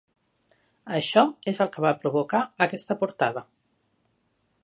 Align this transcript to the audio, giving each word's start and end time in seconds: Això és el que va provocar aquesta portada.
Això 0.99 1.23
és 1.51 1.59
el 1.65 1.69
que 1.75 1.83
va 1.85 1.93
provocar 2.05 2.41
aquesta 2.67 2.99
portada. 3.05 3.45